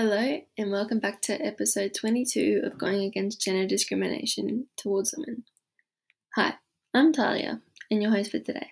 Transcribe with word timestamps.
Hello, 0.00 0.38
and 0.56 0.70
welcome 0.70 1.00
back 1.00 1.20
to 1.22 1.44
episode 1.44 1.92
22 1.92 2.60
of 2.62 2.78
Going 2.78 3.02
Against 3.02 3.40
Gender 3.40 3.66
Discrimination 3.66 4.68
Towards 4.76 5.12
Women. 5.16 5.42
Hi, 6.36 6.54
I'm 6.94 7.12
Talia, 7.12 7.62
and 7.90 8.00
your 8.00 8.12
host 8.12 8.30
for 8.30 8.38
today. 8.38 8.68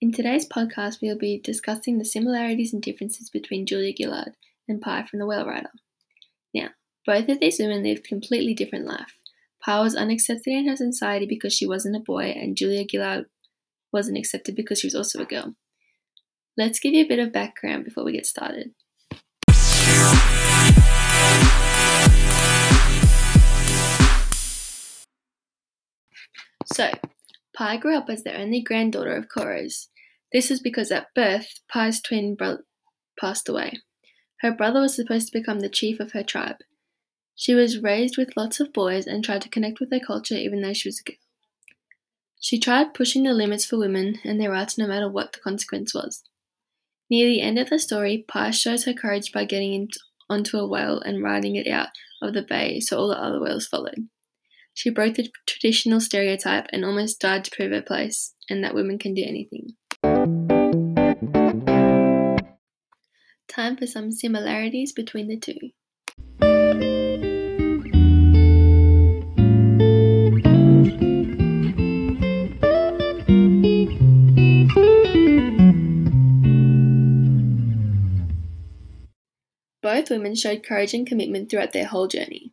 In 0.00 0.12
today's 0.12 0.48
podcast, 0.48 0.98
we'll 1.02 1.18
be 1.18 1.40
discussing 1.42 1.98
the 1.98 2.04
similarities 2.04 2.72
and 2.72 2.80
differences 2.80 3.30
between 3.30 3.66
Julia 3.66 3.92
Gillard 3.98 4.36
and 4.68 4.80
Pai 4.80 5.02
from 5.08 5.18
The 5.18 5.26
Whale 5.26 5.44
Rider. 5.44 5.72
Now, 6.54 6.68
both 7.04 7.28
of 7.28 7.40
these 7.40 7.58
women 7.58 7.82
lived 7.82 8.04
completely 8.04 8.54
different 8.54 8.86
life. 8.86 9.18
Pai 9.60 9.80
was 9.80 9.96
unaccepted 9.96 10.52
in 10.52 10.68
her 10.68 10.76
society 10.76 11.26
because 11.26 11.52
she 11.52 11.66
wasn't 11.66 11.96
a 11.96 11.98
boy, 11.98 12.26
and 12.26 12.56
Julia 12.56 12.84
Gillard 12.88 13.26
wasn't 13.92 14.18
accepted 14.18 14.54
because 14.54 14.78
she 14.78 14.86
was 14.86 14.94
also 14.94 15.20
a 15.20 15.26
girl. 15.26 15.56
Let's 16.56 16.78
give 16.78 16.94
you 16.94 17.04
a 17.04 17.08
bit 17.08 17.18
of 17.18 17.32
background 17.32 17.84
before 17.84 18.04
we 18.04 18.12
get 18.12 18.24
started. 18.24 18.74
So, 26.78 26.92
Pai 27.56 27.76
grew 27.76 27.96
up 27.96 28.08
as 28.08 28.22
the 28.22 28.40
only 28.40 28.60
granddaughter 28.60 29.16
of 29.16 29.28
Koro's. 29.28 29.88
This 30.32 30.48
was 30.48 30.60
because 30.60 30.92
at 30.92 31.12
birth, 31.12 31.58
Pai's 31.68 32.00
twin 32.00 32.36
brother 32.36 32.62
passed 33.18 33.48
away. 33.48 33.80
Her 34.42 34.52
brother 34.52 34.82
was 34.82 34.94
supposed 34.94 35.26
to 35.26 35.36
become 35.36 35.58
the 35.58 35.68
chief 35.68 35.98
of 35.98 36.12
her 36.12 36.22
tribe. 36.22 36.58
She 37.34 37.52
was 37.52 37.82
raised 37.82 38.16
with 38.16 38.36
lots 38.36 38.60
of 38.60 38.72
boys 38.72 39.08
and 39.08 39.24
tried 39.24 39.42
to 39.42 39.48
connect 39.48 39.80
with 39.80 39.90
their 39.90 39.98
culture 39.98 40.36
even 40.36 40.62
though 40.62 40.72
she 40.72 40.86
was 40.86 41.00
a 41.00 41.10
girl. 41.10 41.16
She 42.38 42.60
tried 42.60 42.94
pushing 42.94 43.24
the 43.24 43.32
limits 43.32 43.64
for 43.64 43.76
women 43.76 44.20
and 44.22 44.40
their 44.40 44.52
rights 44.52 44.78
no 44.78 44.86
matter 44.86 45.10
what 45.10 45.32
the 45.32 45.40
consequence 45.40 45.92
was. 45.92 46.22
Near 47.10 47.26
the 47.26 47.40
end 47.40 47.58
of 47.58 47.70
the 47.70 47.80
story, 47.80 48.24
Pai 48.28 48.52
shows 48.52 48.84
her 48.84 48.94
courage 48.94 49.32
by 49.32 49.46
getting 49.46 49.88
onto 50.30 50.56
a 50.56 50.68
whale 50.68 51.00
and 51.00 51.24
riding 51.24 51.56
it 51.56 51.66
out 51.66 51.88
of 52.22 52.34
the 52.34 52.42
bay 52.42 52.78
so 52.78 52.98
all 52.98 53.08
the 53.08 53.20
other 53.20 53.40
whales 53.40 53.66
followed. 53.66 54.08
She 54.78 54.90
broke 54.90 55.14
the 55.14 55.28
traditional 55.44 56.00
stereotype 56.00 56.68
and 56.72 56.84
almost 56.84 57.18
died 57.18 57.44
to 57.44 57.50
prove 57.50 57.72
her 57.72 57.82
place 57.82 58.32
and 58.48 58.62
that 58.62 58.76
women 58.76 58.96
can 58.96 59.12
do 59.12 59.24
anything. 59.26 59.74
Time 63.48 63.76
for 63.76 63.88
some 63.88 64.12
similarities 64.12 64.92
between 64.92 65.26
the 65.26 65.36
two. 65.36 65.56
Both 79.82 80.10
women 80.10 80.36
showed 80.36 80.62
courage 80.62 80.94
and 80.94 81.04
commitment 81.04 81.50
throughout 81.50 81.72
their 81.72 81.86
whole 81.86 82.06
journey. 82.06 82.47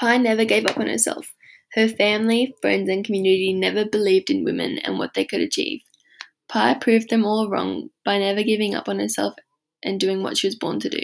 Pai 0.00 0.18
never 0.18 0.46
gave 0.46 0.64
up 0.64 0.78
on 0.78 0.86
herself. 0.86 1.34
Her 1.74 1.86
family, 1.86 2.54
friends, 2.62 2.88
and 2.88 3.04
community 3.04 3.52
never 3.52 3.84
believed 3.84 4.30
in 4.30 4.44
women 4.44 4.78
and 4.78 4.98
what 4.98 5.12
they 5.12 5.26
could 5.26 5.42
achieve. 5.42 5.82
Pai 6.48 6.74
proved 6.80 7.10
them 7.10 7.26
all 7.26 7.50
wrong 7.50 7.90
by 8.02 8.18
never 8.18 8.42
giving 8.42 8.74
up 8.74 8.88
on 8.88 8.98
herself 8.98 9.34
and 9.82 10.00
doing 10.00 10.22
what 10.22 10.38
she 10.38 10.46
was 10.46 10.56
born 10.56 10.80
to 10.80 10.88
do. 10.88 11.02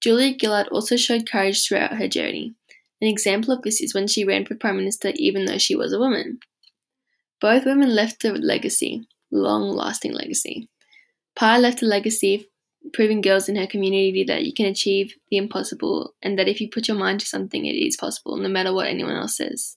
Julia 0.00 0.34
Gillard 0.40 0.68
also 0.68 0.96
showed 0.96 1.30
courage 1.30 1.62
throughout 1.62 1.98
her 1.98 2.08
journey. 2.08 2.54
An 3.02 3.08
example 3.08 3.52
of 3.52 3.62
this 3.62 3.82
is 3.82 3.94
when 3.94 4.06
she 4.06 4.24
ran 4.24 4.46
for 4.46 4.54
Prime 4.54 4.76
Minister 4.76 5.12
even 5.16 5.44
though 5.44 5.58
she 5.58 5.76
was 5.76 5.92
a 5.92 5.98
woman. 5.98 6.38
Both 7.38 7.66
women 7.66 7.94
left 7.94 8.24
a 8.24 8.32
legacy, 8.32 9.06
long 9.30 9.70
lasting 9.76 10.14
legacy. 10.14 10.68
Pai 11.36 11.58
left 11.58 11.82
a 11.82 11.86
legacy 11.86 12.49
proving 12.92 13.20
girls 13.20 13.48
in 13.48 13.56
her 13.56 13.66
community 13.66 14.24
that 14.24 14.44
you 14.44 14.52
can 14.52 14.66
achieve 14.66 15.14
the 15.30 15.36
impossible 15.36 16.14
and 16.22 16.38
that 16.38 16.48
if 16.48 16.60
you 16.60 16.68
put 16.68 16.88
your 16.88 16.96
mind 16.96 17.20
to 17.20 17.26
something, 17.26 17.66
it 17.66 17.74
is 17.74 17.96
possible, 17.96 18.36
no 18.36 18.48
matter 18.48 18.72
what 18.72 18.86
anyone 18.86 19.16
else 19.16 19.36
says. 19.36 19.76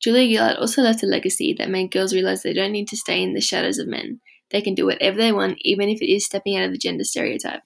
Julia 0.00 0.28
Gillard 0.28 0.56
also 0.56 0.82
left 0.82 1.02
a 1.02 1.06
legacy 1.06 1.54
that 1.58 1.70
made 1.70 1.90
girls 1.90 2.12
realize 2.12 2.42
they 2.42 2.52
don't 2.52 2.72
need 2.72 2.88
to 2.88 2.96
stay 2.96 3.22
in 3.22 3.32
the 3.32 3.40
shadows 3.40 3.78
of 3.78 3.88
men. 3.88 4.20
They 4.50 4.60
can 4.60 4.74
do 4.74 4.86
whatever 4.86 5.16
they 5.16 5.32
want, 5.32 5.58
even 5.62 5.88
if 5.88 6.02
it 6.02 6.12
is 6.12 6.26
stepping 6.26 6.56
out 6.56 6.64
of 6.64 6.72
the 6.72 6.78
gender 6.78 7.04
stereotype. 7.04 7.62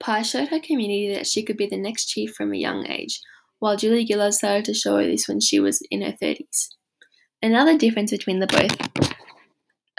Pai 0.00 0.22
showed 0.22 0.48
her 0.48 0.58
community 0.58 1.14
that 1.14 1.26
she 1.26 1.42
could 1.42 1.56
be 1.56 1.66
the 1.66 1.76
next 1.76 2.06
chief 2.06 2.34
from 2.34 2.52
a 2.52 2.58
young 2.58 2.86
age, 2.86 3.20
while 3.58 3.76
Julia 3.76 4.06
Gillard 4.06 4.34
started 4.34 4.64
to 4.64 4.74
show 4.74 4.96
this 4.96 5.28
when 5.28 5.40
she 5.40 5.60
was 5.60 5.82
in 5.90 6.02
her 6.02 6.12
30s. 6.20 6.68
Another 7.42 7.78
difference 7.78 8.10
between 8.10 8.40
the 8.40 8.46
both 8.46 8.76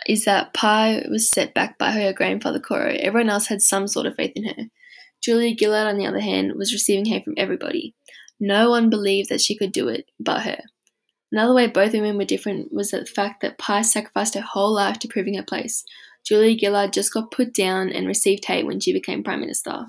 is 0.08 0.26
that 0.26 0.54
Pai 0.54 1.06
was 1.10 1.30
set 1.30 1.54
back 1.54 1.78
by 1.78 1.92
her 1.92 2.14
grandfather 2.14 2.60
Koro. 2.60 2.96
Everyone 3.00 3.30
else 3.30 3.48
had 3.48 3.62
some 3.62 3.88
sort 3.88 4.08
of 4.08 4.16
faith 4.16 4.34
in 4.36 4.46
her. 4.46 4.70
Julia 5.24 5.56
Gillard, 5.58 5.88
on 5.88 5.98
the 5.98 6.08
other 6.08 6.20
hand, 6.20 6.54
was 6.56 6.74
receiving 6.74 7.06
hate 7.06 7.24
from 7.24 7.36
everybody. 7.38 7.94
No 8.40 8.72
one 8.72 8.90
believed 8.90 9.30
that 9.30 9.42
she 9.42 9.56
could 9.56 9.72
do 9.72 9.88
it 9.88 10.10
but 10.20 10.42
her. 10.42 10.62
Another 11.32 11.54
way 11.54 11.68
both 11.68 11.94
women 11.94 12.18
were 12.18 12.26
different 12.26 12.74
was 12.74 12.92
the 12.92 13.06
fact 13.06 13.42
that 13.42 13.58
Pai 13.58 13.84
sacrificed 13.84 14.34
her 14.34 14.42
whole 14.42 14.74
life 14.74 15.00
to 15.00 15.08
proving 15.08 15.36
her 15.36 15.44
place, 15.44 15.84
Julia 16.26 16.58
Gillard 16.58 16.94
just 16.94 17.14
got 17.14 17.32
put 17.32 17.54
down 17.54 17.90
and 17.90 18.08
received 18.08 18.46
hate 18.46 18.66
when 18.66 18.80
she 18.80 18.94
became 18.94 19.24
Prime 19.24 19.42
Minister. 19.42 19.86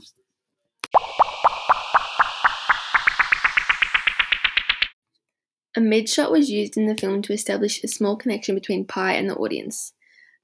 A 5.74 5.80
mid 5.80 6.08
shot 6.08 6.30
was 6.30 6.50
used 6.50 6.76
in 6.76 6.86
the 6.86 6.96
film 6.96 7.22
to 7.22 7.32
establish 7.32 7.82
a 7.82 7.88
small 7.88 8.16
connection 8.16 8.54
between 8.54 8.86
Pai 8.86 9.16
and 9.16 9.30
the 9.30 9.36
audience. 9.36 9.94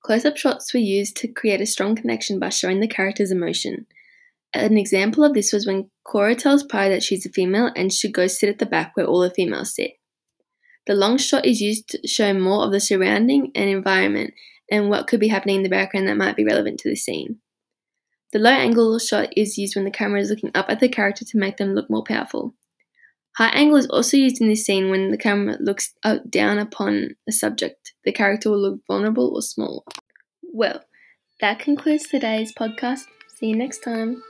Close 0.02 0.24
up 0.24 0.36
shots 0.36 0.72
were 0.72 0.80
used 0.80 1.16
to 1.18 1.28
create 1.28 1.60
a 1.60 1.66
strong 1.66 1.94
connection 1.94 2.38
by 2.38 2.48
showing 2.48 2.80
the 2.80 2.88
character's 2.88 3.30
emotion. 3.30 3.86
An 4.54 4.78
example 4.78 5.24
of 5.24 5.34
this 5.34 5.52
was 5.52 5.66
when 5.66 5.90
Koro 6.04 6.34
tells 6.34 6.62
Pai 6.62 6.88
that 6.88 7.02
she's 7.02 7.26
a 7.26 7.30
female 7.30 7.70
and 7.76 7.92
should 7.92 8.14
go 8.14 8.26
sit 8.26 8.48
at 8.48 8.58
the 8.58 8.64
back 8.64 8.96
where 8.96 9.04
all 9.04 9.20
the 9.20 9.30
females 9.30 9.74
sit. 9.74 9.92
The 10.86 10.94
long 10.94 11.18
shot 11.18 11.44
is 11.44 11.60
used 11.60 11.90
to 11.90 12.08
show 12.08 12.32
more 12.32 12.64
of 12.64 12.72
the 12.72 12.80
surrounding 12.80 13.50
and 13.54 13.68
environment 13.68 14.32
and 14.70 14.88
what 14.88 15.06
could 15.06 15.20
be 15.20 15.28
happening 15.28 15.56
in 15.56 15.62
the 15.62 15.68
background 15.68 16.08
that 16.08 16.16
might 16.16 16.36
be 16.36 16.44
relevant 16.44 16.80
to 16.80 16.88
the 16.88 16.96
scene. 16.96 17.40
The 18.32 18.38
low 18.38 18.50
angle 18.50 18.98
shot 18.98 19.30
is 19.36 19.56
used 19.56 19.74
when 19.74 19.84
the 19.84 19.90
camera 19.90 20.20
is 20.20 20.28
looking 20.28 20.50
up 20.54 20.66
at 20.68 20.80
the 20.80 20.88
character 20.88 21.24
to 21.24 21.38
make 21.38 21.56
them 21.56 21.74
look 21.74 21.88
more 21.88 22.04
powerful. 22.04 22.54
High 23.36 23.48
angle 23.50 23.78
is 23.78 23.86
also 23.86 24.16
used 24.16 24.40
in 24.40 24.48
this 24.48 24.66
scene 24.66 24.90
when 24.90 25.10
the 25.10 25.16
camera 25.16 25.56
looks 25.60 25.94
down 26.28 26.58
upon 26.58 27.16
a 27.28 27.32
subject. 27.32 27.94
The 28.04 28.12
character 28.12 28.50
will 28.50 28.60
look 28.60 28.80
vulnerable 28.86 29.32
or 29.34 29.42
small. 29.42 29.84
Well, 30.42 30.82
that 31.40 31.60
concludes 31.60 32.08
today's 32.08 32.52
podcast. 32.52 33.06
See 33.36 33.46
you 33.46 33.56
next 33.56 33.78
time. 33.78 34.22